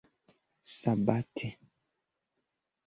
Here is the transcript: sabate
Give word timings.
sabate 0.75 1.47